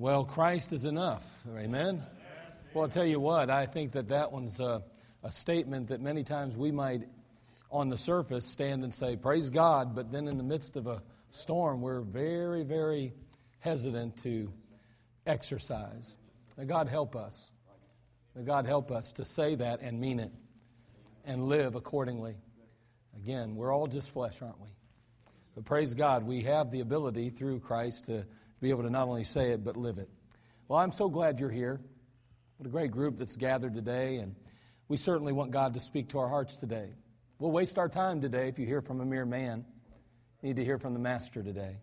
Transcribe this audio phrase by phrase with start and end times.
[0.00, 1.30] Well, Christ is enough.
[1.54, 2.02] Amen.
[2.72, 4.82] Well, I'll tell you what, I think that that one's a,
[5.22, 7.02] a, statement that many times we might,
[7.70, 11.02] on the surface, stand and say, Praise God, but then in the midst of a
[11.28, 13.12] storm, we're very, very
[13.58, 14.50] hesitant to
[15.26, 16.16] exercise.
[16.56, 17.52] May God help us.
[18.34, 20.32] May God help us to say that and mean it
[21.26, 22.36] and live accordingly.
[23.18, 24.70] Again, we're all just flesh, aren't we?
[25.54, 28.24] But praise God, we have the ability through Christ to
[28.60, 30.08] be able to not only say it, but live it.
[30.68, 31.80] Well, I'm so glad you're here.
[32.58, 34.34] What a great group that's gathered today, and
[34.88, 36.90] we certainly want God to speak to our hearts today.
[37.38, 39.64] We'll waste our time today if you hear from a mere man.
[40.42, 41.78] You need to hear from the Master today.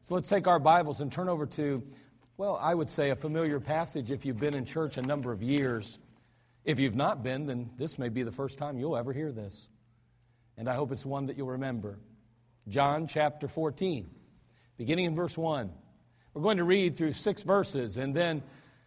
[0.00, 1.82] So let's take our Bibles and turn over to,
[2.36, 5.42] well, I would say a familiar passage if you've been in church a number of
[5.42, 5.98] years.
[6.64, 9.68] If you've not been, then this may be the first time you'll ever hear this.
[10.56, 11.98] And I hope it's one that you'll remember.
[12.66, 14.10] John chapter 14,
[14.76, 15.70] beginning in verse 1.
[16.32, 18.42] We're going to read through six verses, and then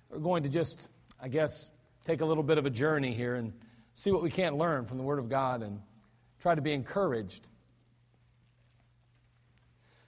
[0.10, 0.90] we're going to just,
[1.22, 1.72] I guess,
[2.06, 3.52] take a little bit of a journey here and
[3.94, 5.82] see what we can't learn from the Word of God and
[6.40, 7.46] try to be encouraged.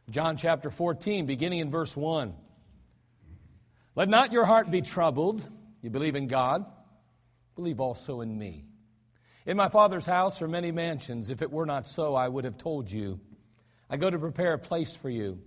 [0.09, 2.33] John chapter 14, beginning in verse 1.
[3.95, 5.45] Let not your heart be troubled.
[5.81, 6.65] You believe in God,
[7.55, 8.63] believe also in me.
[9.45, 11.29] In my Father's house are many mansions.
[11.29, 13.19] If it were not so, I would have told you.
[13.89, 15.39] I go to prepare a place for you.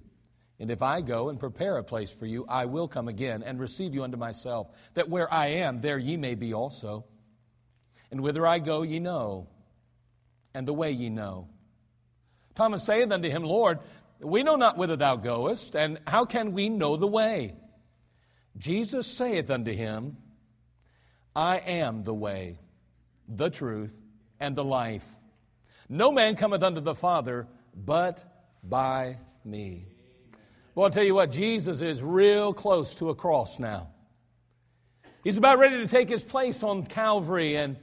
[0.60, 3.60] And if I go and prepare a place for you, I will come again and
[3.60, 7.04] receive you unto myself, that where I am, there ye may be also.
[8.10, 9.48] And whither I go, ye know,
[10.54, 11.48] and the way ye know.
[12.54, 13.78] Thomas saith unto him, Lord,
[14.20, 17.54] we know not whither thou goest, and how can we know the way?
[18.56, 20.16] Jesus saith unto him,
[21.36, 22.58] I am the way,
[23.28, 23.96] the truth,
[24.40, 25.06] and the life.
[25.88, 28.24] No man cometh unto the Father but
[28.64, 29.87] by me.
[30.78, 33.88] Well, I'll tell you what, Jesus is real close to a cross now.
[35.24, 37.76] He's about ready to take his place on Calvary, and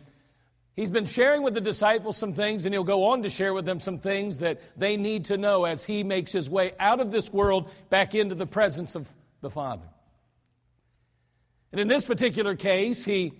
[0.78, 3.66] he's been sharing with the disciples some things, and he'll go on to share with
[3.66, 7.12] them some things that they need to know as he makes his way out of
[7.12, 9.12] this world back into the presence of
[9.42, 9.90] the Father.
[11.74, 13.34] And in this particular case, he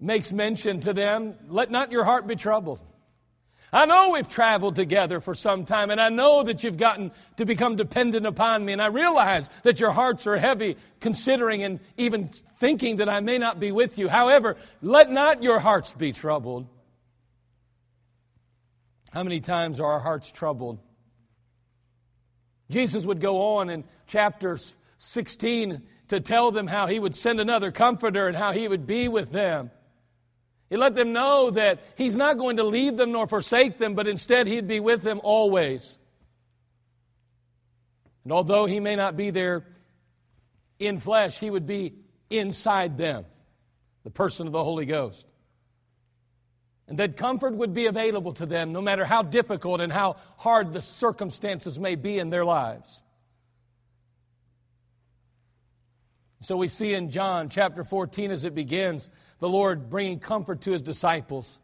[0.00, 2.78] makes mention to them let not your heart be troubled.
[3.74, 7.46] I know we've traveled together for some time, and I know that you've gotten to
[7.46, 12.28] become dependent upon me, and I realize that your hearts are heavy, considering and even
[12.58, 14.08] thinking that I may not be with you.
[14.08, 16.66] However, let not your hearts be troubled.
[19.10, 20.78] How many times are our hearts troubled?
[22.70, 24.58] Jesus would go on in chapter
[24.98, 29.08] 16 to tell them how he would send another comforter and how he would be
[29.08, 29.70] with them.
[30.72, 34.08] He let them know that He's not going to leave them nor forsake them, but
[34.08, 35.98] instead He'd be with them always.
[38.24, 39.66] And although He may not be there
[40.78, 41.96] in flesh, He would be
[42.30, 43.26] inside them,
[44.02, 45.26] the person of the Holy Ghost.
[46.88, 50.72] And that comfort would be available to them no matter how difficult and how hard
[50.72, 53.02] the circumstances may be in their lives.
[56.40, 59.10] So we see in John chapter 14 as it begins,
[59.42, 61.58] the Lord bringing comfort to his disciples.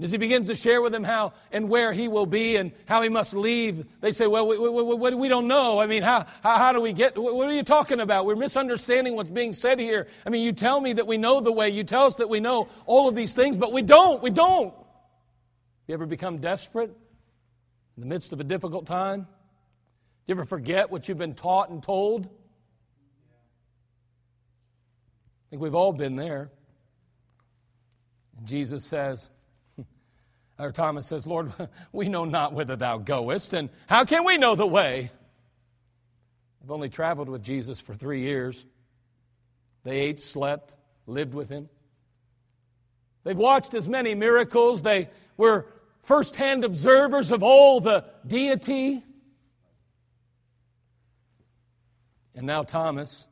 [0.00, 3.02] As he begins to share with them how and where he will be and how
[3.02, 5.78] he must leave, they say, Well, we, we, we, don't know.
[5.78, 7.16] I mean, how, how, how do we get?
[7.16, 8.26] What are you talking about?
[8.26, 10.08] We're misunderstanding what's being said here.
[10.26, 11.68] I mean, you tell me that we know the way.
[11.68, 14.20] You tell us that we know all of these things, but we don't.
[14.20, 14.74] We don't.
[15.86, 16.90] You ever become desperate
[17.96, 19.20] in the midst of a difficult time?
[19.20, 19.26] Do
[20.26, 22.28] you ever forget what you've been taught and told?
[25.54, 26.50] Think we've all been there.
[28.36, 29.30] And Jesus says,
[30.58, 31.52] or Thomas says, Lord,
[31.92, 35.12] we know not whither thou goest, and how can we know the way?
[36.60, 38.64] They've only traveled with Jesus for three years.
[39.84, 40.74] They ate, slept,
[41.06, 41.68] lived with him.
[43.22, 44.82] They've watched as many miracles.
[44.82, 45.68] They were
[46.02, 49.04] firsthand observers of all the deity.
[52.34, 53.28] And now Thomas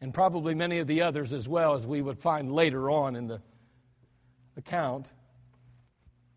[0.00, 3.26] and probably many of the others as well, as we would find later on in
[3.26, 3.40] the
[4.56, 5.10] account,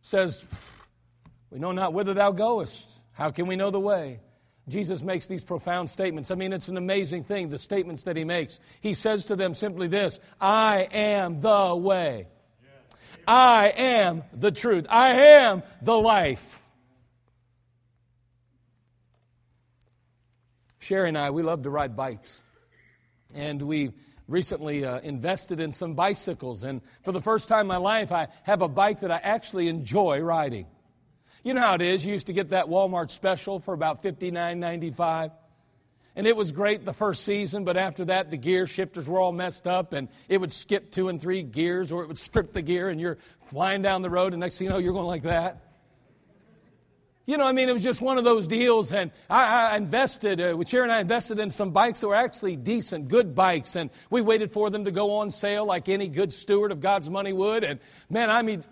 [0.01, 0.45] says,
[1.49, 2.89] We know not whither thou goest.
[3.13, 4.19] How can we know the way?
[4.67, 6.31] Jesus makes these profound statements.
[6.31, 8.59] I mean, it's an amazing thing, the statements that he makes.
[8.81, 12.27] He says to them simply this I am the way.
[13.25, 14.85] I am the truth.
[14.89, 16.61] I am the life.
[20.79, 22.43] Sherry and I, we love to ride bikes
[23.35, 23.91] and we
[24.27, 26.63] recently uh, invested in some bicycles.
[26.63, 29.67] And for the first time in my life, I have a bike that I actually
[29.67, 30.65] enjoy riding.
[31.43, 32.05] You know how it is.
[32.05, 35.31] You used to get that Walmart special for about $59.95.
[36.15, 39.31] And it was great the first season, but after that, the gear shifters were all
[39.31, 42.61] messed up, and it would skip two and three gears, or it would strip the
[42.61, 45.23] gear, and you're flying down the road, and next thing you know, you're going like
[45.23, 45.72] that.
[47.25, 50.41] You know, I mean, it was just one of those deals, and I, I invested,
[50.41, 53.91] uh, Sharon and I invested in some bikes that were actually decent, good bikes, and
[54.09, 57.31] we waited for them to go on sale like any good steward of God's money
[57.31, 58.65] would, and man, I mean,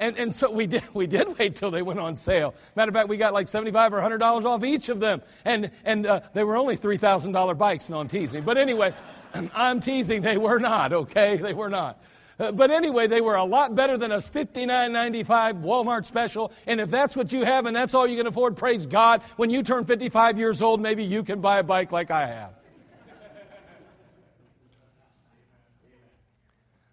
[0.00, 2.54] and, and so we did, we did wait till they went on sale.
[2.74, 5.20] Matter of fact, we got like 75 or $100 off each of them.
[5.44, 7.90] And, and uh, they were only $3,000 bikes.
[7.90, 8.42] No, I'm teasing.
[8.42, 8.94] But anyway,
[9.54, 10.22] I'm teasing.
[10.22, 11.36] They were not, okay?
[11.36, 12.02] They were not.
[12.40, 16.50] Uh, but anyway, they were a lot better than a $59.95 Walmart special.
[16.66, 19.22] And if that's what you have and that's all you can afford, praise God.
[19.36, 22.54] When you turn 55 years old, maybe you can buy a bike like I have.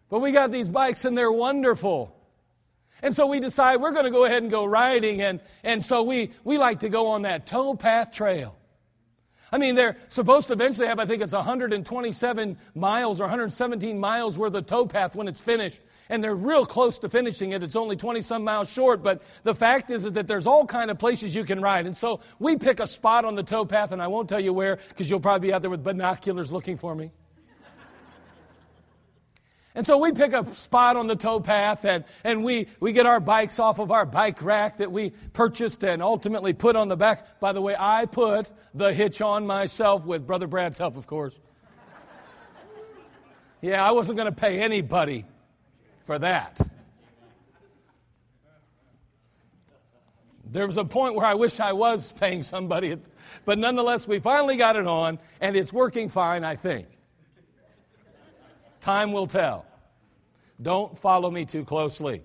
[0.10, 2.13] But we got these bikes and they're wonderful.
[3.01, 5.22] And so we decide we're going to go ahead and go riding.
[5.22, 8.58] And, and so we, we like to go on that towpath trail.
[9.51, 14.38] I mean, they're supposed to eventually have, I think it's 127 miles or 117 miles
[14.38, 15.80] worth of towpath when it's finished.
[16.10, 17.63] And they're real close to finishing it.
[17.63, 19.04] It's only 20 some miles short.
[19.04, 21.86] But the fact is, is that there's all kind of places you can ride.
[21.86, 24.80] And so we pick a spot on the towpath, and I won't tell you where
[24.89, 27.12] because you'll probably be out there with binoculars looking for me.
[29.77, 33.19] And so we pick a spot on the towpath and, and we, we get our
[33.19, 37.39] bikes off of our bike rack that we purchased and ultimately put on the back.
[37.39, 41.39] By the way, I put the hitch on myself with Brother Brad's help, of course.
[43.62, 45.25] Yeah, I wasn't going to pay anybody
[46.05, 46.60] for that.
[50.43, 52.98] There was a point where I wish I was paying somebody,
[53.46, 56.97] but nonetheless, we finally got it on, and it's working fine, I think.
[58.88, 59.65] Time will tell.
[60.62, 62.22] Don't follow me too closely.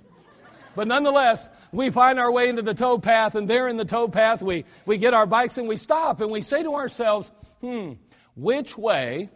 [0.77, 4.65] But nonetheless, we find our way into the towpath, and there in the towpath, we,
[4.87, 7.95] we get our bikes and we stop and we say to ourselves, hmm,
[8.37, 9.29] which way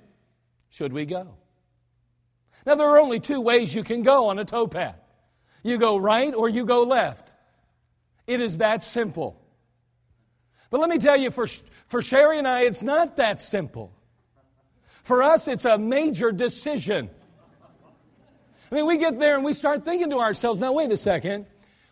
[0.71, 1.35] should we go?
[2.65, 4.95] Now, there are only two ways you can go on a towpath
[5.65, 7.29] you go right or you go left.
[8.29, 9.43] It is that simple.
[10.71, 11.49] But let me tell you, for,
[11.89, 13.96] for Sherry and I, it's not that simple.
[15.07, 17.09] For us, it's a major decision.
[18.73, 21.47] I mean, we get there and we start thinking to ourselves, now, wait a second.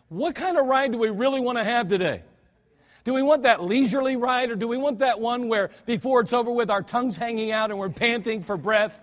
[0.09, 2.23] What kind of ride do we really want to have today?
[3.05, 6.33] Do we want that leisurely ride or do we want that one where before it's
[6.33, 8.99] over with our tongues hanging out and we're panting for breath?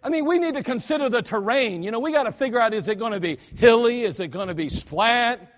[0.00, 1.82] I mean, we need to consider the terrain.
[1.82, 4.02] You know, we got to figure out is it going to be hilly?
[4.02, 5.53] Is it going to be flat?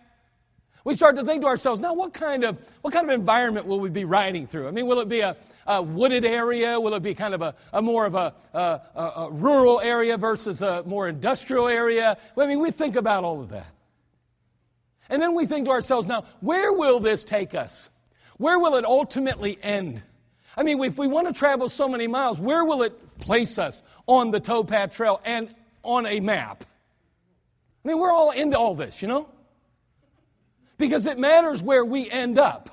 [0.87, 3.81] We start to think to ourselves, now what kind of, what kind of environment will
[3.81, 4.69] we be riding through?
[4.69, 6.79] I mean, will it be a, a wooded area?
[6.79, 8.61] Will it be kind of a, a more of a, a,
[8.95, 12.17] a rural area versus a more industrial area?
[12.39, 13.67] I mean, we think about all of that.
[15.09, 17.89] And then we think to ourselves, now, where will this take us?
[18.37, 20.05] Where will it ultimately end?
[20.57, 23.83] I mean, if we want to travel so many miles, where will it place us
[24.07, 25.53] on the towpath trail and
[25.83, 26.63] on a map?
[27.85, 29.29] I mean, we're all into all this, you know?
[30.79, 32.71] Because it matters where we end up.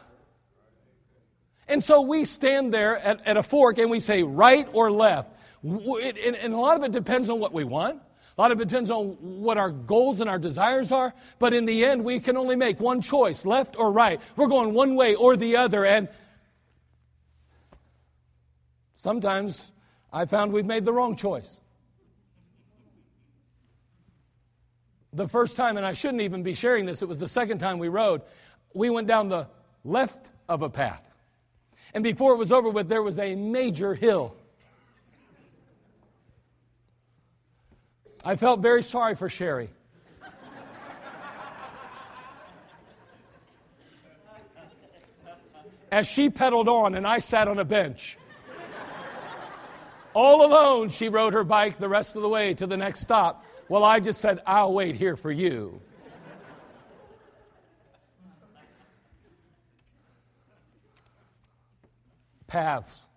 [1.67, 5.31] And so we stand there at, at a fork and we say right or left.
[5.63, 8.01] It, and, and a lot of it depends on what we want.
[8.37, 11.13] A lot of it depends on what our goals and our desires are.
[11.39, 14.19] But in the end, we can only make one choice left or right.
[14.35, 15.85] We're going one way or the other.
[15.85, 16.09] And
[18.95, 19.71] sometimes
[20.11, 21.59] I found we've made the wrong choice.
[25.13, 27.79] The first time, and I shouldn't even be sharing this, it was the second time
[27.79, 28.21] we rode,
[28.73, 29.47] we went down the
[29.83, 31.01] left of a path.
[31.93, 34.35] And before it was over with, there was a major hill.
[38.25, 39.69] I felt very sorry for Sherry.
[45.91, 48.17] As she pedaled on and I sat on a bench.
[50.15, 53.45] All alone, she rode her bike the rest of the way to the next stop.
[53.69, 55.81] Well, I just said, I'll wait here for you.
[62.47, 63.07] Paths,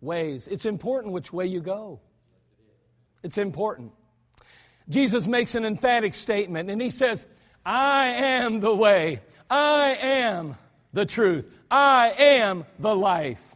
[0.00, 0.48] ways.
[0.48, 2.00] It's important which way you go.
[3.22, 3.92] It's important.
[4.88, 7.24] Jesus makes an emphatic statement and he says,
[7.64, 10.56] I am the way, I am
[10.92, 13.51] the truth, I am the life.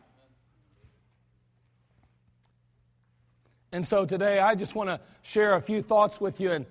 [3.76, 6.50] And so today I just want to share a few thoughts with you.
[6.50, 6.64] And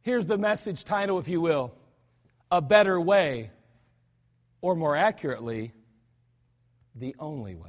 [0.00, 1.74] here's the message title, if you will
[2.50, 3.50] A Better Way,
[4.62, 5.74] or more accurately,
[6.94, 7.68] the only way.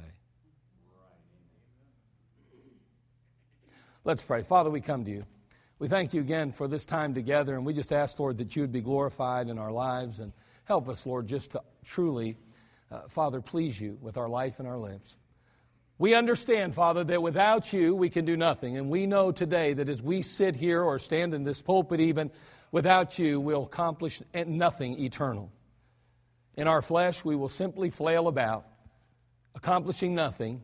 [4.02, 4.44] Let's pray.
[4.44, 5.26] Father, we come to you.
[5.78, 8.62] We thank you again for this time together, and we just ask, Lord, that you
[8.62, 10.32] would be glorified in our lives and
[10.64, 12.38] help us, Lord, just to truly
[12.90, 15.18] uh, Father, please you with our life and our lips.
[16.00, 18.78] We understand, Father, that without you we can do nothing.
[18.78, 22.30] And we know today that as we sit here or stand in this pulpit, even
[22.72, 25.52] without you, we'll accomplish nothing eternal.
[26.56, 28.64] In our flesh, we will simply flail about,
[29.54, 30.62] accomplishing nothing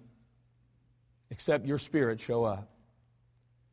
[1.28, 2.70] except your Spirit show up.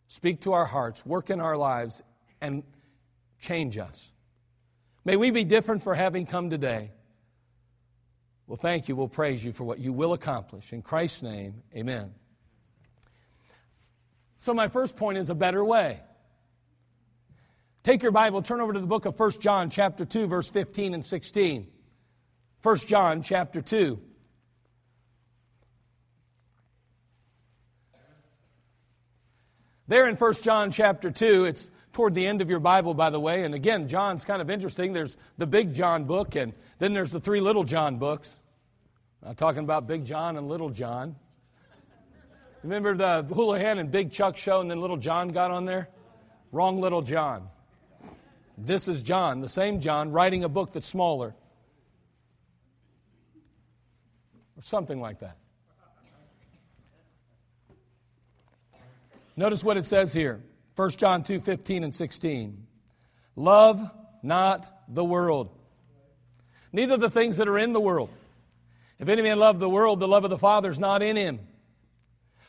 [0.09, 2.01] Speak to our hearts, work in our lives,
[2.41, 2.63] and
[3.39, 4.11] change us.
[5.05, 6.91] May we be different for having come today.
[8.47, 8.95] Well, thank you.
[8.95, 10.73] We'll praise you for what you will accomplish.
[10.73, 12.13] In Christ's name, amen.
[14.37, 16.01] So, my first point is a better way.
[17.83, 20.93] Take your Bible, turn over to the book of 1 John, chapter 2, verse 15
[20.93, 21.67] and 16.
[22.61, 23.99] 1 John, chapter 2.
[29.87, 33.19] There in 1 John chapter 2, it's toward the end of your Bible, by the
[33.19, 33.43] way.
[33.43, 34.91] And again, John's kind of interesting.
[34.91, 38.35] There's the Big John book, and then there's the three Little John books.
[39.37, 41.15] Talking about Big John and Little John.
[42.61, 45.87] Remember the Hoolihan and Big Chuck show, and then Little John got on there?
[46.51, 47.47] Wrong Little John.
[48.57, 51.35] This is John, the same John, writing a book that's smaller.
[54.57, 55.37] Or something like that.
[59.35, 60.43] Notice what it says here
[60.75, 62.67] 1 John 2 15 and 16.
[63.35, 63.89] Love
[64.21, 65.49] not the world,
[66.71, 68.09] neither the things that are in the world.
[68.99, 71.39] If any man love the world, the love of the Father is not in him.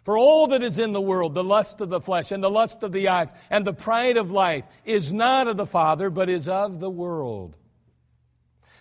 [0.04, 2.82] For all that is in the world, the lust of the flesh and the lust
[2.82, 6.46] of the eyes and the pride of life, is not of the Father, but is
[6.46, 7.56] of the world.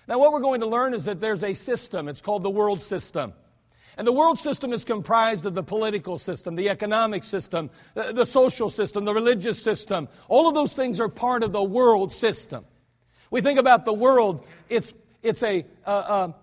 [0.05, 2.09] Now, what we're going to learn is that there's a system.
[2.09, 3.33] It's called the world system.
[3.97, 8.69] And the world system is comprised of the political system, the economic system, the, social
[8.69, 10.07] system, the religious system.
[10.27, 12.65] All of those things are part of the world system.
[13.29, 16.33] We think about the world, it's, it's a, a,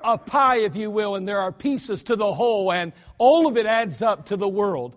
[0.00, 3.56] a pie, if you will, and there are pieces to the whole, and all of
[3.56, 4.96] it adds up to the world.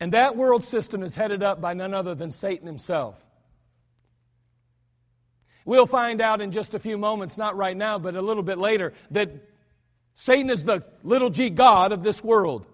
[0.00, 3.22] And that world system is headed up by none other than Satan himself.
[5.64, 8.58] We'll find out in just a few moments, not right now, but a little bit
[8.58, 9.30] later, that
[10.14, 12.66] Satan is the little g God of this world.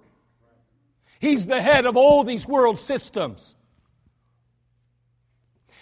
[1.18, 3.54] He's the head of all these world systems.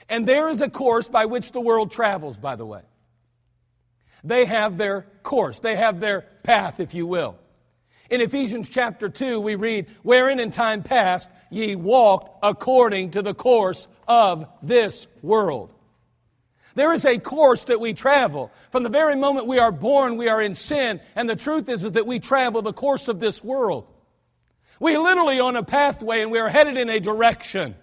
[0.08, 2.82] And there is a course by which the world travels, by the way.
[4.22, 7.36] They have their course, they have their path, if you will.
[8.10, 13.34] In Ephesians chapter 2, we read, Wherein in time past ye walked according to the
[13.34, 15.73] course of this world.
[16.74, 18.50] There is a course that we travel.
[18.70, 21.84] From the very moment we are born, we are in sin, and the truth is,
[21.84, 23.86] is that we travel the course of this world.
[24.80, 27.76] We literally on a pathway and we are headed in a direction.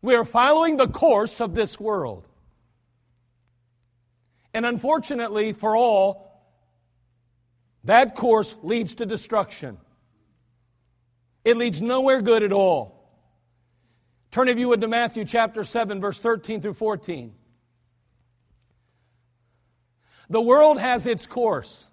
[0.00, 2.26] We are following the course of this world.
[4.54, 6.30] And unfortunately for all,
[7.84, 9.78] that course leads to destruction.
[11.44, 13.00] It leads nowhere good at all.
[14.30, 17.34] Turn if you would to Matthew chapter 7, verse 13 through 14.
[20.30, 21.86] The world has its course.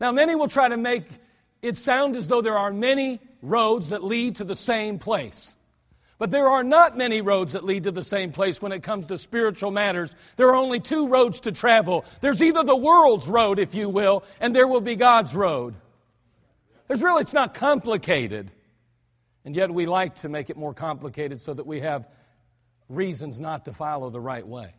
[0.00, 1.06] Now, many will try to make
[1.60, 5.56] it sound as though there are many roads that lead to the same place.
[6.18, 9.06] But there are not many roads that lead to the same place when it comes
[9.06, 10.14] to spiritual matters.
[10.36, 12.04] There are only two roads to travel.
[12.20, 15.74] There's either the world's road, if you will, and there will be God's road.
[16.86, 18.52] There's really, it's not complicated.
[19.44, 22.08] And yet we like to make it more complicated so that we have
[22.88, 24.74] reasons not to follow the right way.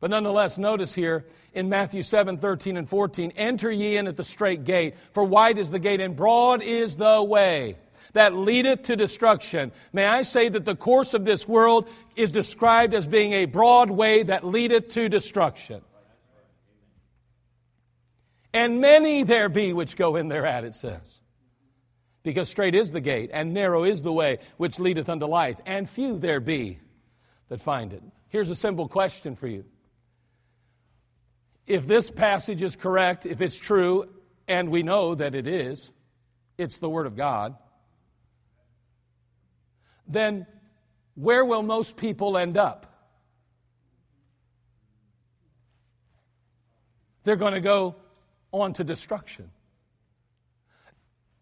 [0.00, 4.24] But nonetheless, notice here in Matthew 7 13 and 14 enter ye in at the
[4.24, 7.76] strait gate, for wide is the gate, and broad is the way
[8.14, 9.72] that leadeth to destruction.
[9.92, 13.90] May I say that the course of this world is described as being a broad
[13.90, 15.82] way that leadeth to destruction.
[18.52, 21.20] And many there be which go in thereat, it says.
[22.22, 25.88] Because strait is the gate, and narrow is the way which leadeth unto life, and
[25.88, 26.78] few there be
[27.48, 28.02] that find it.
[28.28, 29.64] Here's a simple question for you
[31.66, 34.08] if this passage is correct, if it's true,
[34.48, 35.90] and we know that it is,
[36.58, 37.56] it's the Word of God,
[40.06, 40.46] then
[41.14, 42.86] where will most people end up?
[47.24, 47.96] They're going to go
[48.52, 49.50] on to destruction.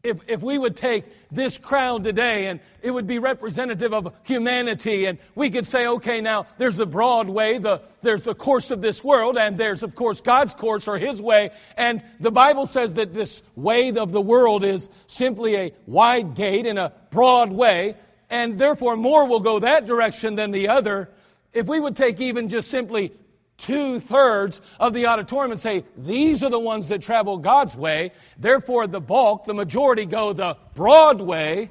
[0.08, 5.04] If, if we would take this crowd today and it would be representative of humanity,
[5.04, 8.80] and we could say, okay, now there's the broad way, the, there's the course of
[8.80, 11.50] this world, and there's, of course, God's course or His way.
[11.76, 16.64] And the Bible says that this way of the world is simply a wide gate
[16.64, 17.96] in a broad way,
[18.30, 21.10] and therefore more will go that direction than the other.
[21.52, 23.12] if we would take even just simply
[23.58, 28.12] two thirds of the auditorium and say, these are the ones that travel God's way,
[28.38, 31.70] therefore the bulk, the majority go the broad way,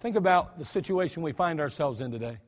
[0.00, 2.38] think about the situation we find ourselves in today.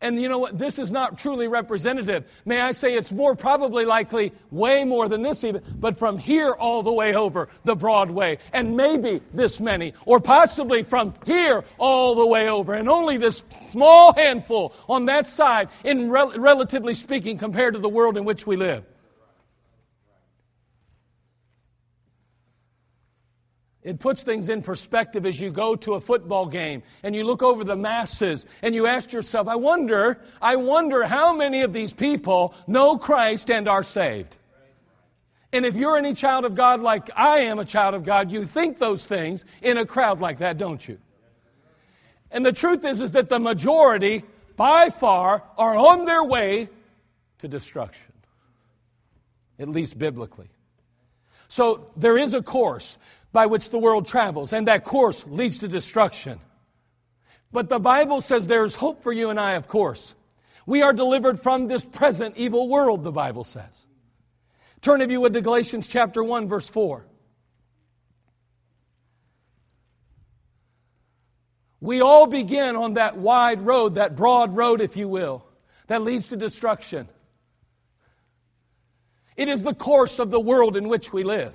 [0.00, 0.58] And you know what?
[0.58, 2.24] This is not truly representative.
[2.44, 6.52] May I say it's more probably likely way more than this even, but from here
[6.52, 12.14] all the way over the Broadway, and maybe this many, or possibly from here all
[12.14, 17.38] the way over, and only this small handful on that side, in rel- relatively speaking,
[17.38, 18.84] compared to the world in which we live.
[23.84, 27.42] It puts things in perspective as you go to a football game and you look
[27.42, 31.92] over the masses and you ask yourself, I wonder, I wonder how many of these
[31.92, 34.38] people know Christ and are saved.
[35.52, 38.46] And if you're any child of God like I am a child of God, you
[38.46, 40.98] think those things in a crowd like that, don't you?
[42.30, 44.24] And the truth is, is that the majority,
[44.56, 46.70] by far, are on their way
[47.38, 48.12] to destruction.
[49.58, 50.48] At least biblically.
[51.48, 52.98] So there is a course
[53.34, 56.38] by which the world travels, and that course leads to destruction.
[57.50, 60.14] But the Bible says there's hope for you and I, of course.
[60.66, 63.84] We are delivered from this present evil world, the Bible says.
[64.80, 67.04] Turn, if you would, to Galatians chapter 1, verse 4.
[71.80, 75.44] We all begin on that wide road, that broad road, if you will,
[75.88, 77.08] that leads to destruction.
[79.36, 81.52] It is the course of the world in which we live.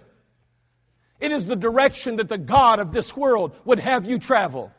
[1.20, 4.72] It is the direction that the God of this world would have you travel.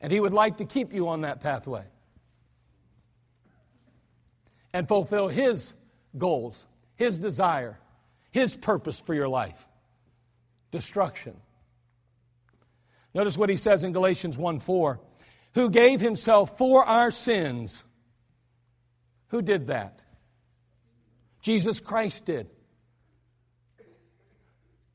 [0.00, 1.84] And He would like to keep you on that pathway
[4.72, 5.72] and fulfill His
[6.16, 7.78] goals, His desire,
[8.30, 9.66] His purpose for your life
[10.70, 11.36] destruction.
[13.12, 15.00] Notice what He says in Galatians 1 4
[15.54, 17.82] who gave Himself for our sins.
[19.28, 20.00] Who did that?
[21.40, 22.48] Jesus Christ did.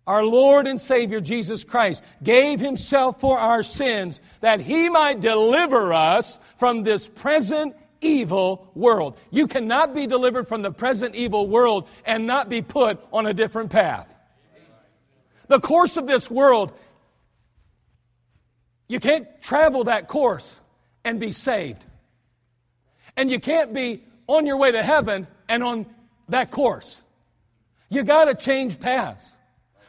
[0.07, 5.93] Our Lord and Savior Jesus Christ gave Himself for our sins that He might deliver
[5.93, 9.17] us from this present evil world.
[9.31, 13.33] You cannot be delivered from the present evil world and not be put on a
[13.33, 14.15] different path.
[15.47, 16.71] The course of this world,
[18.87, 20.59] you can't travel that course
[21.03, 21.83] and be saved.
[23.17, 25.85] And you can't be on your way to heaven and on
[26.29, 27.01] that course.
[27.89, 29.31] You got to change paths.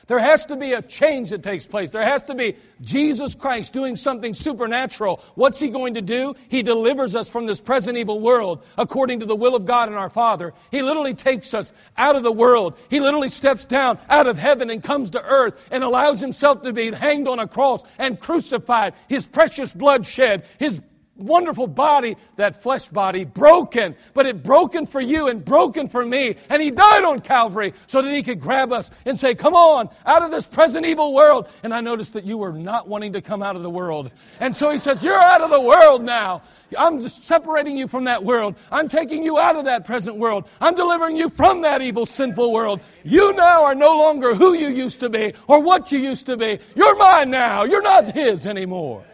[0.07, 1.90] There has to be a change that takes place.
[1.90, 5.20] There has to be Jesus Christ doing something supernatural.
[5.35, 6.35] What's He going to do?
[6.49, 9.99] He delivers us from this present evil world according to the will of God and
[9.99, 10.55] our Father.
[10.70, 12.79] He literally takes us out of the world.
[12.88, 16.72] He literally steps down out of heaven and comes to earth and allows Himself to
[16.72, 18.94] be hanged on a cross and crucified.
[19.09, 20.46] His precious blood shed.
[20.59, 20.81] His
[21.16, 26.37] wonderful body, that flesh body, broken, but it broken for you and broken for me.
[26.48, 29.88] And he died on Calvary so that he could grab us and say, Come on,
[30.05, 31.48] out of this present evil world.
[31.62, 34.11] And I noticed that you were not wanting to come out of the world.
[34.40, 36.42] And so he says, You're out of the world now.
[36.76, 38.57] I'm separating you from that world.
[38.72, 40.48] I'm taking you out of that present world.
[40.61, 42.81] I'm delivering you from that evil, sinful world.
[43.05, 46.37] You now are no longer who you used to be or what you used to
[46.37, 46.59] be.
[46.74, 47.64] You're mine now.
[47.64, 49.05] You're not his anymore.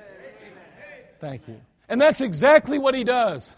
[1.20, 1.60] Thank you.
[1.92, 3.54] And that's exactly what he does.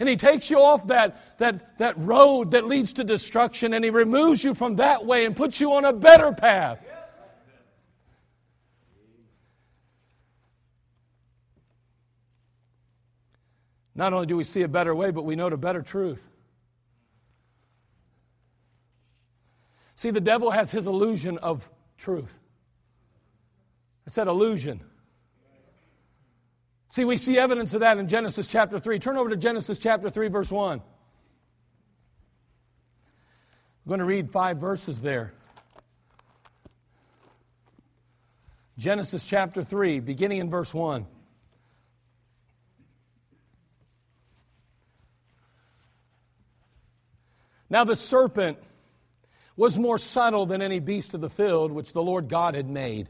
[0.00, 3.90] And he takes you off that, that, that road that leads to destruction and he
[3.90, 6.78] removes you from that way and puts you on a better path.
[13.94, 16.26] Not only do we see a better way, but we know the better truth.
[19.96, 22.38] See, the devil has his illusion of truth.
[24.06, 24.80] I said illusion.
[26.88, 28.98] See, we see evidence of that in Genesis chapter 3.
[28.98, 30.80] Turn over to Genesis chapter 3, verse 1.
[33.86, 35.32] I'm going to read five verses there.
[38.78, 41.06] Genesis chapter 3, beginning in verse 1.
[47.68, 48.58] Now the serpent
[49.56, 53.08] was more subtle than any beast of the field which the Lord God had made.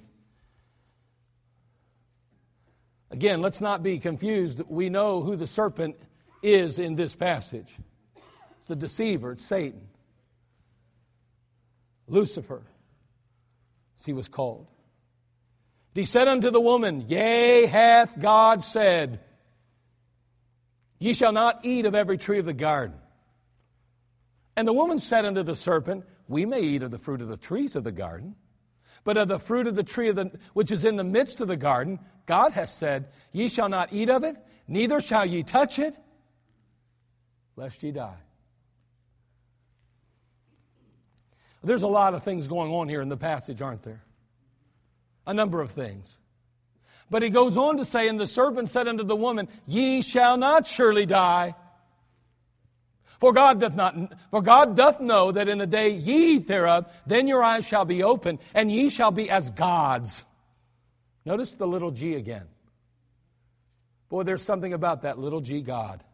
[3.10, 4.62] Again, let's not be confused.
[4.68, 5.96] We know who the serpent
[6.42, 7.76] is in this passage
[8.58, 9.86] it's the deceiver, it's Satan.
[12.08, 12.62] Lucifer,
[13.96, 14.66] as he was called.
[15.94, 19.20] He said unto the woman, Yea, hath God said,
[20.98, 22.96] Ye shall not eat of every tree of the garden.
[24.56, 27.36] And the woman said unto the serpent, We may eat of the fruit of the
[27.36, 28.34] trees of the garden.
[29.04, 31.46] But of the fruit of the tree of the, which is in the midst of
[31.46, 34.36] the garden, God has said, Ye shall not eat of it,
[34.68, 35.96] neither shall ye touch it,
[37.56, 38.18] lest ye die.
[41.62, 44.04] There's a lot of things going on here in the passage, aren't there?
[45.26, 46.18] A number of things.
[47.10, 50.36] But he goes on to say, And the serpent said unto the woman, Ye shall
[50.36, 51.54] not surely die.
[53.18, 53.96] For God doth not,
[54.30, 57.84] for God doth know that in the day ye eat thereof, then your eyes shall
[57.84, 60.24] be open, and ye shall be as gods.
[61.26, 62.46] Notice the little g again.
[64.08, 66.04] Boy, there's something about that little g God.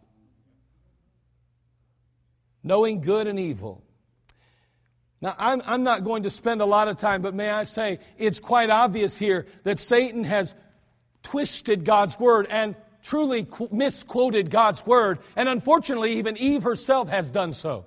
[2.65, 3.83] Knowing good and evil.
[5.21, 8.01] Now, I'm, I'm not going to spend a lot of time, but may I say,
[8.17, 10.55] it's quite obvious here that Satan has
[11.23, 15.19] twisted God's word and truly misquoted God's word.
[15.37, 17.85] And unfortunately, even Eve herself has done so.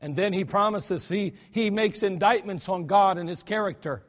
[0.00, 4.02] And then he promises, he, he makes indictments on God and his character.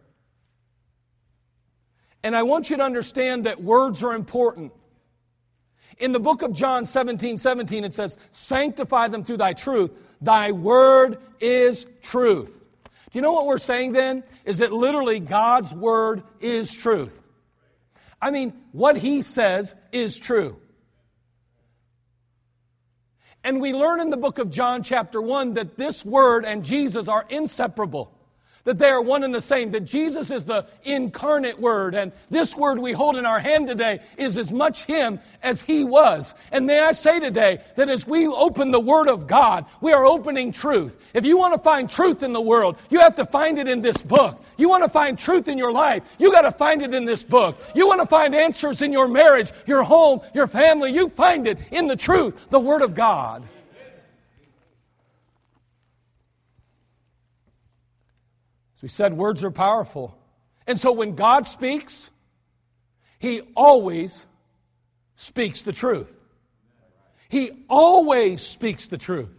[2.25, 4.73] And I want you to understand that words are important.
[5.99, 9.91] In the book of John 17 17, it says, Sanctify them through thy truth.
[10.19, 12.59] Thy word is truth.
[13.11, 14.23] Do you know what we're saying then?
[14.43, 17.15] Is that literally God's word is truth.
[18.19, 20.59] I mean, what he says is true.
[23.43, 27.07] And we learn in the book of John, chapter 1, that this word and Jesus
[27.07, 28.14] are inseparable
[28.65, 32.55] that they are one and the same, that Jesus is the incarnate Word, and this
[32.55, 36.33] Word we hold in our hand today is as much Him as He was.
[36.51, 40.05] And may I say today that as we open the Word of God, we are
[40.05, 40.97] opening truth.
[41.13, 43.81] If you want to find truth in the world, you have to find it in
[43.81, 44.43] this book.
[44.57, 47.23] You want to find truth in your life, you got to find it in this
[47.23, 47.61] book.
[47.75, 51.59] You want to find answers in your marriage, your home, your family, you find it
[51.71, 53.47] in the truth, the Word of God.
[58.75, 60.17] As we said, words are powerful.
[60.67, 62.09] And so when God speaks,
[63.19, 64.25] He always
[65.15, 66.13] speaks the truth.
[67.29, 69.35] He always speaks the truth.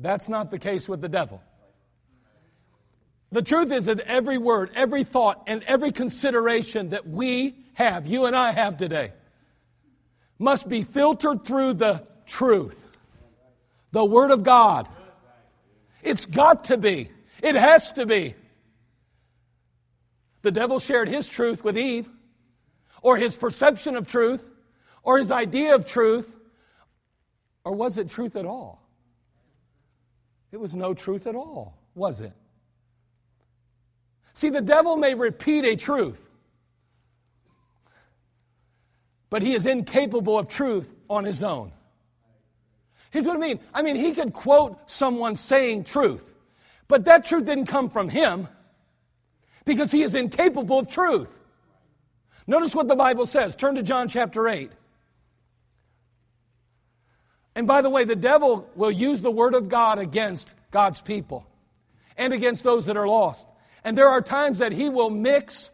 [0.00, 1.42] That's not the case with the devil.
[3.30, 8.24] The truth is that every word, every thought, and every consideration that we have, you
[8.24, 9.12] and I have today,
[10.38, 12.87] must be filtered through the truth
[13.92, 14.88] the Word of God.
[16.02, 17.10] It's got to be.
[17.42, 18.34] It has to be.
[20.42, 22.08] The devil shared his truth with Eve,
[23.02, 24.50] or his perception of truth,
[25.02, 26.36] or his idea of truth,
[27.64, 28.82] or was it truth at all?
[30.52, 32.32] It was no truth at all, was it?
[34.32, 36.24] See, the devil may repeat a truth,
[39.30, 41.72] but he is incapable of truth on his own.
[43.10, 46.32] Here's what I mean I mean, he could quote someone saying truth,
[46.86, 48.48] but that truth didn't come from him
[49.64, 51.38] because he is incapable of truth.
[52.46, 53.54] Notice what the Bible says.
[53.54, 54.72] Turn to John chapter 8.
[57.54, 61.46] And by the way, the devil will use the word of God against God's people
[62.16, 63.46] and against those that are lost.
[63.84, 65.70] And there are times that he will mix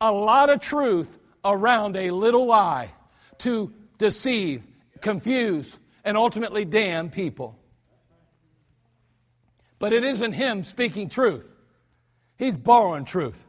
[0.00, 2.92] a lot of truth around a little lie
[3.38, 4.62] to deceive,
[5.00, 7.58] confuse, and ultimately damn people.
[9.78, 11.50] But it isn't him speaking truth.
[12.38, 13.44] He's borrowing truth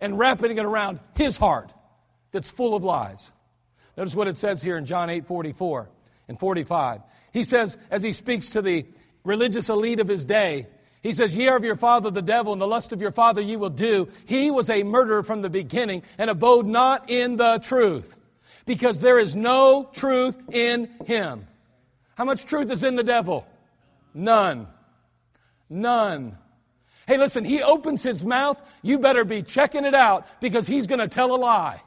[0.00, 1.72] and wrapping it around his heart
[2.32, 3.32] that's full of lies.
[3.96, 5.90] Notice what it says here in John 8 44
[6.28, 7.02] and 45.
[7.32, 8.86] He says, as he speaks to the
[9.24, 10.66] religious elite of his day,
[11.02, 13.42] he says, Ye are of your father the devil, and the lust of your father
[13.42, 14.08] ye will do.
[14.26, 18.16] He was a murderer from the beginning and abode not in the truth,
[18.66, 21.48] because there is no truth in him.
[22.14, 23.46] How much truth is in the devil?
[24.14, 24.68] None.
[25.68, 26.36] None.
[27.06, 31.00] Hey, listen, he opens his mouth, you better be checking it out because he's going
[31.00, 31.82] to tell a lie.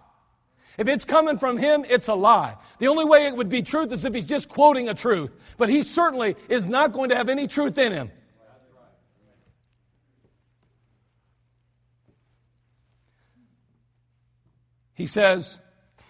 [0.77, 2.55] If it's coming from him, it's a lie.
[2.79, 5.33] The only way it would be truth is if he's just quoting a truth.
[5.57, 8.11] But he certainly is not going to have any truth in him.
[14.93, 15.59] He says,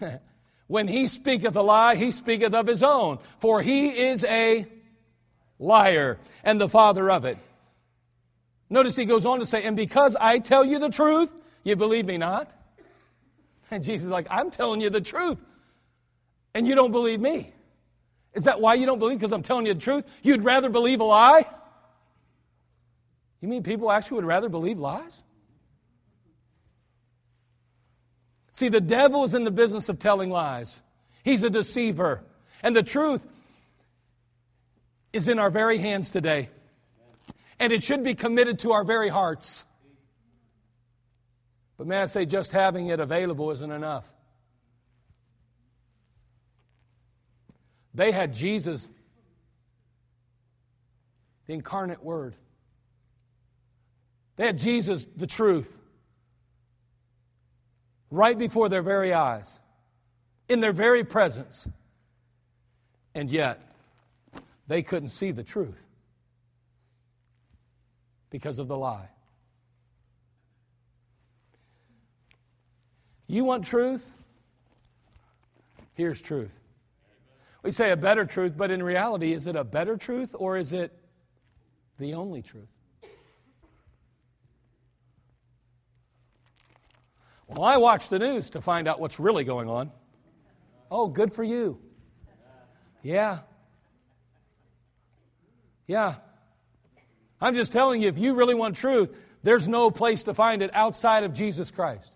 [0.66, 4.66] When he speaketh a lie, he speaketh of his own, for he is a
[5.58, 7.38] liar and the father of it.
[8.68, 12.04] Notice he goes on to say, And because I tell you the truth, you believe
[12.04, 12.50] me not?
[13.70, 15.38] And Jesus is like, I'm telling you the truth,
[16.54, 17.52] and you don't believe me.
[18.34, 19.18] Is that why you don't believe?
[19.18, 20.04] Because I'm telling you the truth?
[20.22, 21.46] You'd rather believe a lie?
[23.40, 25.22] You mean people actually would rather believe lies?
[28.56, 30.80] See, the devil is in the business of telling lies,
[31.22, 32.24] he's a deceiver.
[32.62, 33.26] And the truth
[35.12, 36.48] is in our very hands today.
[37.60, 39.66] And it should be committed to our very hearts.
[41.76, 44.10] But may I say, just having it available isn't enough.
[47.92, 48.88] They had Jesus,
[51.46, 52.34] the incarnate Word.
[54.36, 55.76] They had Jesus, the truth,
[58.10, 59.58] right before their very eyes,
[60.48, 61.68] in their very presence.
[63.14, 63.60] And yet,
[64.68, 65.82] they couldn't see the truth
[68.30, 69.08] because of the lie.
[73.26, 74.12] You want truth?
[75.94, 76.58] Here's truth.
[77.62, 80.72] We say a better truth, but in reality, is it a better truth or is
[80.72, 80.92] it
[81.98, 82.68] the only truth?
[87.48, 89.92] Well, I watch the news to find out what's really going on.
[90.90, 91.80] Oh, good for you.
[93.02, 93.40] Yeah.
[95.86, 96.16] Yeah.
[97.40, 100.70] I'm just telling you, if you really want truth, there's no place to find it
[100.74, 102.10] outside of Jesus Christ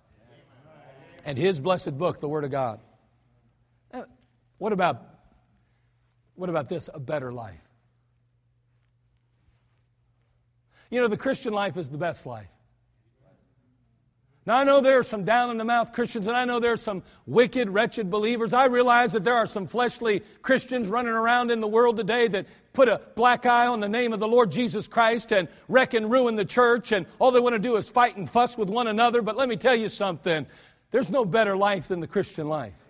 [1.24, 2.80] and His blessed book, the Word of God.
[3.92, 4.02] Uh,
[4.58, 5.02] what about,
[6.34, 6.88] what about this?
[6.92, 7.60] A better life.
[10.90, 12.50] You know, the Christian life is the best life.
[14.46, 16.72] Now, I know there are some down in the mouth Christians, and I know there
[16.72, 18.54] are some wicked, wretched believers.
[18.54, 22.46] I realize that there are some fleshly Christians running around in the world today that
[22.72, 26.10] put a black eye on the name of the Lord Jesus Christ and wreck and
[26.10, 28.86] ruin the church, and all they want to do is fight and fuss with one
[28.86, 29.20] another.
[29.20, 30.46] But let me tell you something
[30.90, 32.86] there's no better life than the Christian life.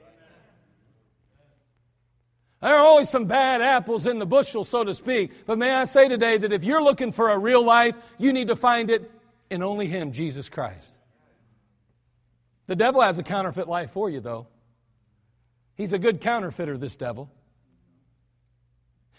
[2.62, 5.32] There are always some bad apples in the bushel, so to speak.
[5.46, 8.48] But may I say today that if you're looking for a real life, you need
[8.48, 9.10] to find it
[9.50, 10.99] in only Him, Jesus Christ.
[12.70, 14.46] The devil has a counterfeit life for you, though.
[15.74, 17.28] He's a good counterfeiter, this devil.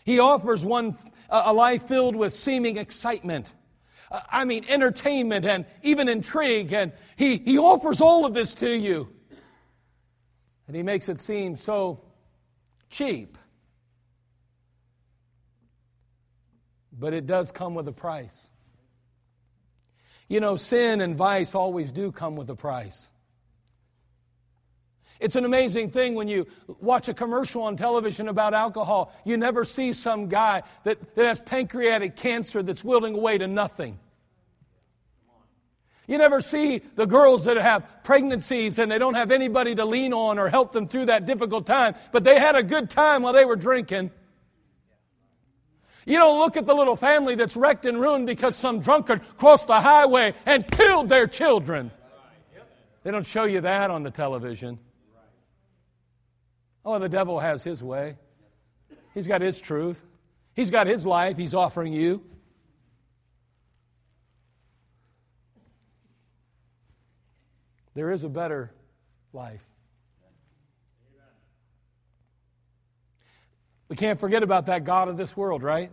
[0.06, 0.96] He offers one
[1.30, 3.54] a life filled with seeming excitement.
[4.10, 6.72] Uh, I mean, entertainment and even intrigue.
[6.72, 9.10] And he, he offers all of this to you.
[10.68, 12.06] And he makes it seem so
[12.90, 13.38] cheap.
[16.98, 18.50] But it does come with a price.
[20.30, 23.10] You know, sin and vice always do come with a price.
[25.22, 26.48] It's an amazing thing when you
[26.80, 29.14] watch a commercial on television about alcohol.
[29.24, 34.00] You never see some guy that, that has pancreatic cancer that's willing away to nothing.
[36.08, 40.12] You never see the girls that have pregnancies and they don't have anybody to lean
[40.12, 43.34] on or help them through that difficult time, but they had a good time while
[43.34, 44.10] they were drinking.
[46.04, 49.68] You don't look at the little family that's wrecked and ruined because some drunkard crossed
[49.68, 51.92] the highway and killed their children.
[53.04, 54.80] They don't show you that on the television.
[56.84, 58.15] Oh, the devil has his way.
[59.13, 60.04] He's got his truth.
[60.54, 62.24] He's got his life he's offering you.
[67.94, 68.72] There is a better
[69.34, 69.65] life.
[73.89, 75.91] We can't forget about that God of this world, right?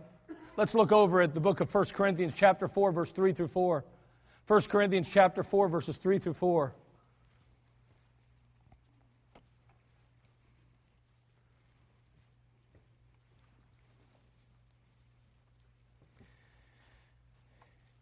[0.55, 3.83] Let's look over at the book of 1 Corinthians chapter 4 verse 3 through 4.
[4.47, 6.73] 1 Corinthians chapter 4 verses 3 through 4.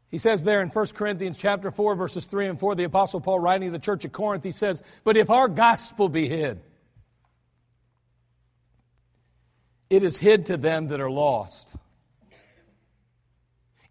[0.10, 3.40] He says there in 1 Corinthians chapter 4 verses 3 and 4 the apostle Paul
[3.40, 6.62] writing to the church of Corinth he says, "But if our gospel be hid,
[9.90, 11.76] it is hid to them that are lost,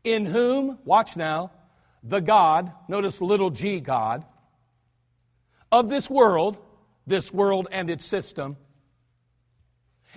[0.05, 1.51] in whom, watch now,
[2.03, 4.25] the God, notice little g God,
[5.73, 6.59] of this world,
[7.07, 8.57] this world and its system,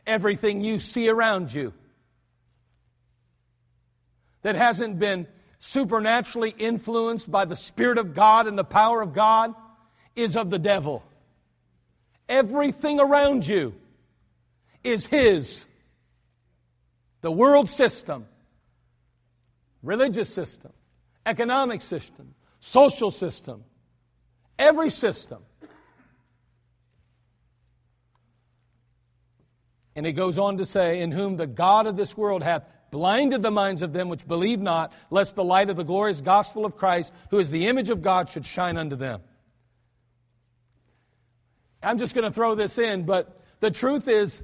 [0.05, 1.73] everything you see around you
[4.43, 5.27] that hasn't been
[5.59, 9.53] supernaturally influenced by the Spirit of God and the power of God
[10.15, 11.03] is of the devil.
[12.27, 13.75] Everything around you
[14.83, 15.65] is His.
[17.21, 18.25] The world system,
[19.83, 20.71] religious system,
[21.25, 23.65] economic system, social system,
[24.57, 25.43] every system.
[29.95, 33.41] And he goes on to say, In whom the God of this world hath blinded
[33.41, 36.75] the minds of them which believe not, lest the light of the glorious gospel of
[36.75, 39.21] Christ, who is the image of God, should shine unto them.
[41.81, 44.43] I'm just going to throw this in, but the truth is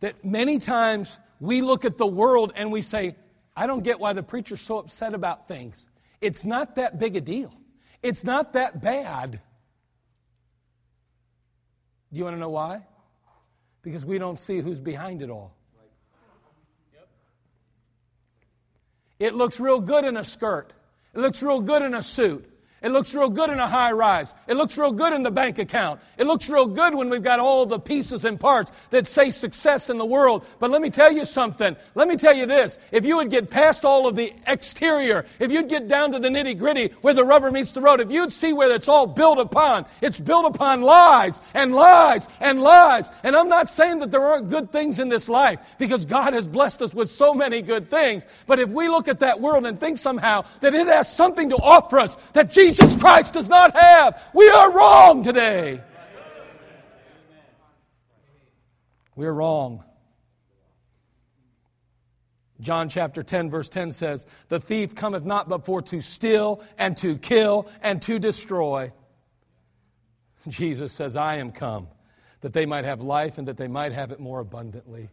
[0.00, 3.16] that many times we look at the world and we say,
[3.56, 5.88] I don't get why the preacher's so upset about things.
[6.20, 7.52] It's not that big a deal.
[8.02, 9.40] It's not that bad.
[12.12, 12.86] Do you want to know why?
[13.82, 15.54] Because we don't see who's behind it all.
[19.18, 20.72] It looks real good in a skirt.
[21.14, 22.50] It looks real good in a suit.
[22.86, 24.32] It looks real good in a high rise.
[24.46, 26.00] It looks real good in the bank account.
[26.18, 29.90] It looks real good when we've got all the pieces and parts that say success
[29.90, 30.46] in the world.
[30.60, 31.74] But let me tell you something.
[31.96, 32.78] Let me tell you this.
[32.92, 36.28] If you would get past all of the exterior, if you'd get down to the
[36.28, 39.40] nitty gritty where the rubber meets the road, if you'd see where it's all built
[39.40, 43.10] upon, it's built upon lies and lies and lies.
[43.24, 46.46] And I'm not saying that there aren't good things in this life because God has
[46.46, 48.28] blessed us with so many good things.
[48.46, 51.56] But if we look at that world and think somehow that it has something to
[51.56, 54.22] offer us that Jesus Jesus Christ does not have.
[54.34, 55.82] We are wrong today.
[59.14, 59.82] We're wrong.
[62.60, 66.96] John chapter 10, verse 10 says, The thief cometh not but for to steal and
[66.98, 68.92] to kill and to destroy.
[70.48, 71.88] Jesus says, I am come
[72.42, 75.08] that they might have life and that they might have it more abundantly.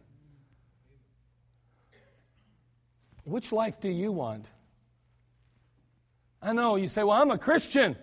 [3.24, 4.50] Which life do you want?
[6.44, 6.76] I know.
[6.76, 7.96] You say, well, I'm a Christian.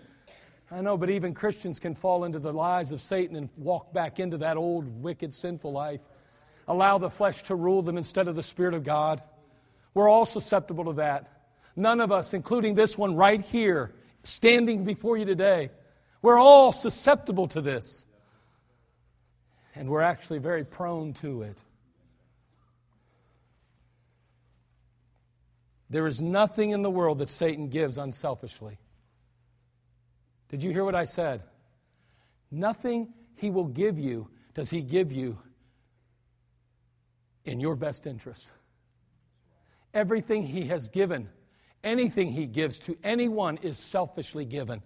[0.71, 4.19] I know, but even Christians can fall into the lies of Satan and walk back
[4.19, 6.01] into that old, wicked, sinful life.
[6.67, 9.21] Allow the flesh to rule them instead of the Spirit of God.
[9.93, 11.43] We're all susceptible to that.
[11.75, 15.69] None of us, including this one right here, standing before you today,
[16.23, 18.07] we're all susceptible to this.
[19.75, 21.57] And we're actually very prone to it.
[25.91, 28.79] There is nothing in the world that Satan gives unselfishly.
[30.47, 31.43] Did you hear what I said?
[32.49, 35.37] Nothing he will give you does he give you
[37.43, 38.49] in your best interest.
[39.93, 41.27] Everything he has given,
[41.83, 44.81] anything he gives to anyone is selfishly given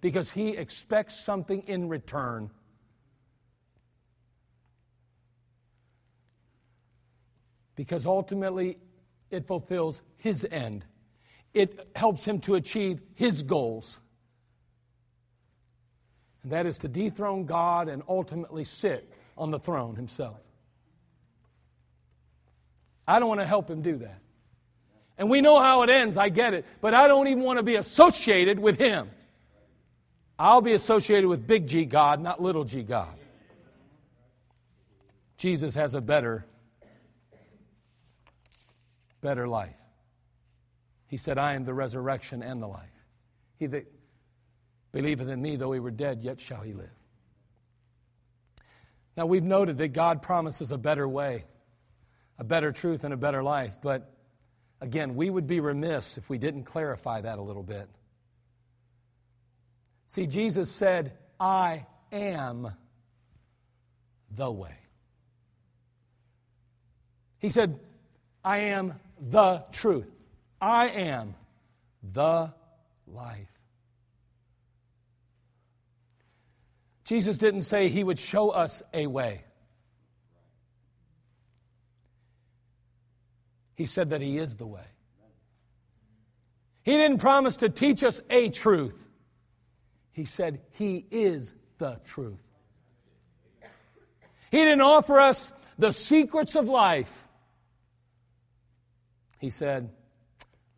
[0.00, 2.50] because he expects something in return.
[7.76, 8.78] Because ultimately,
[9.30, 10.84] it fulfills his end,
[11.54, 14.00] it helps him to achieve his goals.
[16.42, 20.38] And that is to dethrone God and ultimately sit on the throne himself.
[23.06, 24.20] I don't want to help him do that.
[25.16, 27.62] And we know how it ends, I get it, but I don't even want to
[27.62, 29.10] be associated with him.
[30.38, 33.16] I'll be associated with big G God, not little g God.
[35.36, 36.44] Jesus has a better
[39.20, 39.80] better life.
[41.06, 42.90] He said, I am the resurrection and the life.
[43.56, 43.90] He that
[44.92, 46.90] believeth in me, though he were dead, yet shall he live.
[49.16, 51.44] Now, we've noted that God promises a better way,
[52.38, 53.76] a better truth, and a better life.
[53.82, 54.12] But
[54.80, 57.88] again, we would be remiss if we didn't clarify that a little bit.
[60.06, 62.72] See, Jesus said, I am
[64.30, 64.76] the way.
[67.38, 67.78] He said,
[68.44, 70.10] I am the truth.
[70.60, 71.34] I am
[72.02, 72.52] the
[73.06, 73.48] life.
[77.04, 79.44] Jesus didn't say he would show us a way.
[83.76, 84.84] He said that he is the way.
[86.82, 89.08] He didn't promise to teach us a truth.
[90.10, 92.42] He said he is the truth.
[94.50, 97.27] He didn't offer us the secrets of life.
[99.38, 99.90] He said,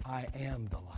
[0.04, 0.96] I am the life.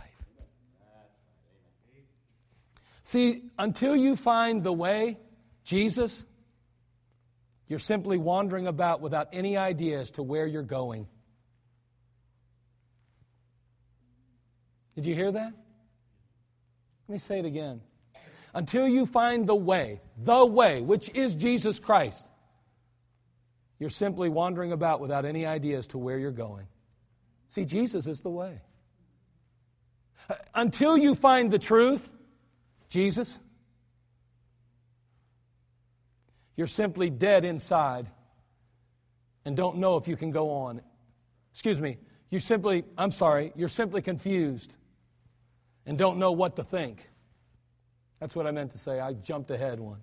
[3.01, 5.17] See, until you find the way,
[5.63, 6.23] Jesus,
[7.67, 11.07] you're simply wandering about without any idea as to where you're going.
[14.95, 15.53] Did you hear that?
[17.07, 17.81] Let me say it again.
[18.53, 22.31] Until you find the way, the way, which is Jesus Christ,
[23.79, 26.67] you're simply wandering about without any idea as to where you're going.
[27.53, 28.61] See, Jesus is the way.
[30.55, 32.11] Until you find the truth,
[32.89, 33.37] Jesus,
[36.55, 38.09] you're simply dead inside
[39.45, 40.81] and don't know if you can go on.
[41.51, 41.99] Excuse me,
[42.31, 44.75] you simply, I'm sorry, you're simply confused
[45.85, 47.07] and don't know what to think.
[48.19, 48.99] That's what I meant to say.
[48.99, 49.99] I jumped ahead one.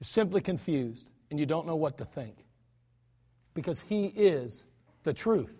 [0.00, 2.38] You're simply confused and you don't know what to think
[3.52, 4.64] because He is
[5.02, 5.56] the truth.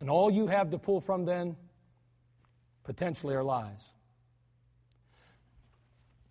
[0.00, 1.56] And all you have to pull from then
[2.84, 3.90] potentially are lies.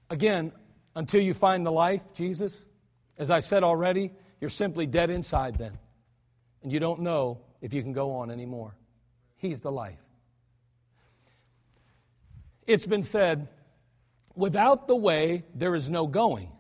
[0.10, 0.52] Again,
[0.96, 2.66] until you find the life, Jesus,
[3.18, 4.12] as I said already,
[4.42, 5.78] you're simply dead inside then.
[6.64, 8.76] And you don't know if you can go on anymore.
[9.38, 10.00] He's the life.
[12.68, 13.48] It's been said
[14.36, 16.52] without the way, there is no going.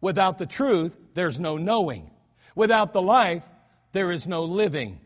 [0.00, 2.10] Without the truth, there's no knowing.
[2.54, 3.44] Without the life,
[3.96, 5.00] there is no living.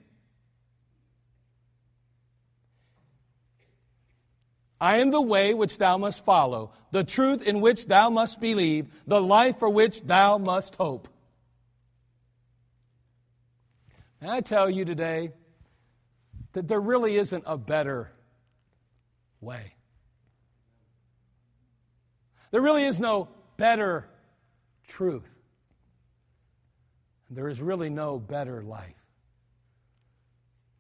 [4.81, 8.89] I am the way which thou must follow, the truth in which thou must believe,
[9.07, 11.07] the life for which thou must hope.
[14.21, 15.31] And I tell you today
[16.55, 18.11] that there really isn't a better
[19.41, 19.75] way.
[22.51, 24.09] There really is no better
[24.89, 25.31] truth.
[27.31, 28.95] There is really no better life.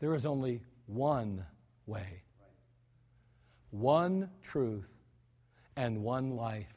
[0.00, 1.44] There is only one
[1.86, 2.22] way,
[3.70, 4.90] one truth,
[5.76, 6.74] and one life.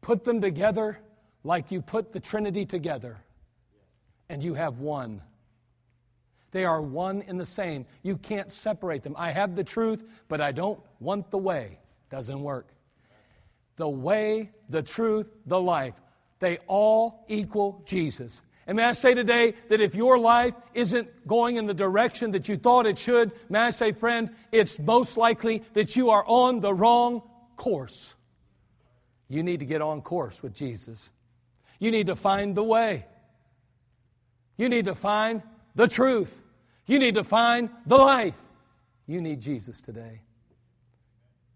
[0.00, 1.00] Put them together
[1.42, 3.18] like you put the Trinity together,
[4.28, 5.22] and you have one.
[6.52, 7.86] They are one in the same.
[8.02, 9.14] You can't separate them.
[9.16, 11.78] I have the truth, but I don't want the way.
[12.10, 12.68] Doesn't work.
[13.76, 15.94] The way, the truth, the life,
[16.40, 18.42] they all equal Jesus.
[18.66, 22.48] And may I say today that if your life isn't going in the direction that
[22.48, 26.60] you thought it should, may I say, friend, it's most likely that you are on
[26.60, 27.22] the wrong
[27.56, 28.14] course.
[29.28, 31.10] You need to get on course with Jesus.
[31.78, 33.06] You need to find the way.
[34.56, 35.42] You need to find
[35.74, 36.40] the truth.
[36.86, 38.36] You need to find the life.
[39.06, 40.20] You need Jesus today.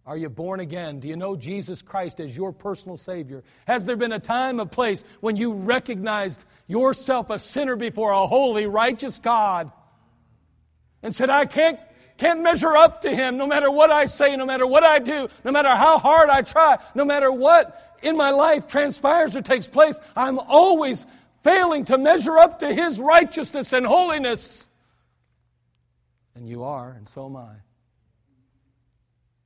[0.07, 1.01] Are you born again?
[1.01, 3.43] Do you know Jesus Christ as your personal Savior?
[3.67, 8.27] Has there been a time, a place when you recognized yourself a sinner before a
[8.27, 9.73] holy, righteous God
[11.03, 11.79] and said, I can't,
[12.19, 15.29] can't measure up to Him no matter what I say, no matter what I do,
[15.43, 19.67] no matter how hard I try, no matter what in my life transpires or takes
[19.67, 19.99] place?
[20.15, 21.07] I'm always
[21.43, 24.69] failing to measure up to His righteousness and holiness.
[26.35, 27.53] And you are, and so am I.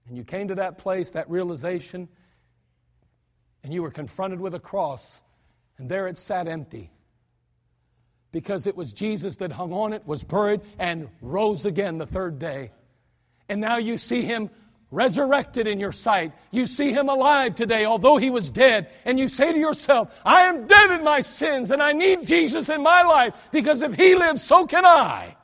[0.08, 2.08] And you came to that place, that realization,
[3.62, 5.20] and you were confronted with a cross,
[5.76, 6.90] and there it sat empty.
[8.32, 12.38] Because it was Jesus that hung on it, was buried, and rose again the third
[12.38, 12.72] day.
[13.48, 14.50] And now you see him
[14.90, 16.32] resurrected in your sight.
[16.50, 18.90] You see him alive today, although he was dead.
[19.04, 22.70] And you say to yourself, I am dead in my sins, and I need Jesus
[22.70, 25.36] in my life, because if he lives, so can I.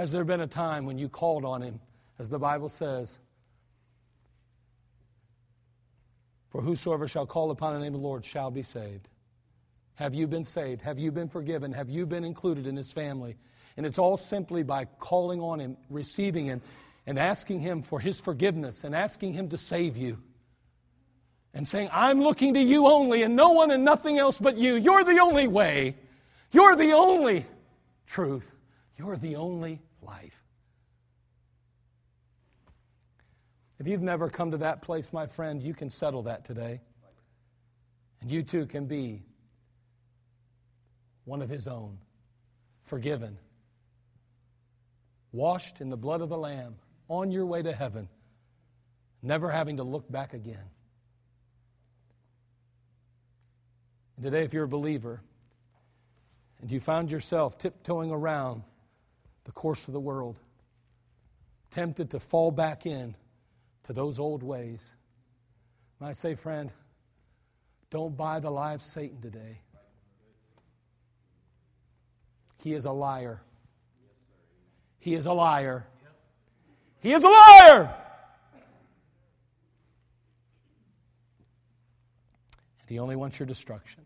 [0.00, 1.78] Has there been a time when you called on him,
[2.18, 3.18] as the Bible says?
[6.48, 9.10] For whosoever shall call upon the name of the Lord shall be saved.
[9.96, 10.80] Have you been saved?
[10.80, 11.70] Have you been forgiven?
[11.72, 13.36] Have you been included in his family?
[13.76, 16.62] And it's all simply by calling on him, receiving him,
[17.06, 20.16] and asking him for his forgiveness and asking him to save you.
[21.52, 24.76] And saying, I'm looking to you only and no one and nothing else but you.
[24.76, 25.94] You're the only way.
[26.52, 27.44] You're the only
[28.06, 28.50] truth.
[28.96, 30.42] You're the only life.
[33.78, 36.80] If you've never come to that place, my friend, you can settle that today.
[38.20, 39.22] And you too can be
[41.24, 41.98] one of His own,
[42.84, 43.38] forgiven,
[45.32, 46.74] washed in the blood of the Lamb,
[47.08, 48.08] on your way to heaven,
[49.22, 50.68] never having to look back again.
[54.16, 55.22] And today, if you're a believer
[56.60, 58.62] and you found yourself tiptoeing around
[59.50, 60.38] the course of the world,
[61.72, 63.16] tempted to fall back in
[63.82, 64.92] to those old ways.
[65.98, 66.70] And I say, friend,
[67.90, 69.58] don't buy the lie of Satan today.
[72.62, 73.42] He is a liar.
[75.00, 75.84] He is a liar.
[77.00, 77.92] He is a liar.
[82.86, 84.04] He only wants your destruction.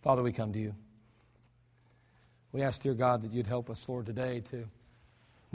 [0.00, 0.76] Father, we come to you.
[2.52, 4.68] We ask, dear God, that you'd help us, Lord, today to